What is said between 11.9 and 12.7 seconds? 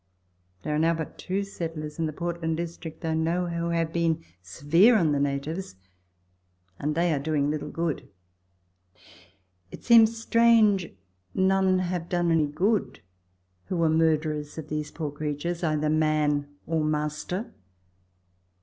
done any